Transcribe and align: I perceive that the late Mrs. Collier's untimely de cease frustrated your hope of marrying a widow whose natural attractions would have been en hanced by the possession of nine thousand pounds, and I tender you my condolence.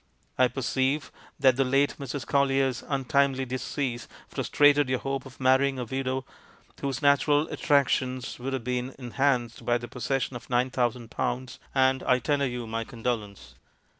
I 0.35 0.47
perceive 0.47 1.11
that 1.39 1.57
the 1.57 1.63
late 1.63 1.97
Mrs. 1.99 2.25
Collier's 2.25 2.83
untimely 2.87 3.45
de 3.45 3.59
cease 3.59 4.07
frustrated 4.27 4.89
your 4.89 4.97
hope 4.97 5.27
of 5.27 5.39
marrying 5.39 5.77
a 5.77 5.85
widow 5.85 6.25
whose 6.81 7.03
natural 7.03 7.47
attractions 7.49 8.39
would 8.39 8.53
have 8.53 8.63
been 8.63 8.95
en 8.97 9.11
hanced 9.11 9.63
by 9.63 9.77
the 9.77 9.87
possession 9.87 10.35
of 10.35 10.49
nine 10.49 10.71
thousand 10.71 11.11
pounds, 11.11 11.59
and 11.75 12.01
I 12.01 12.17
tender 12.17 12.47
you 12.47 12.65
my 12.65 12.83
condolence. 12.83 13.53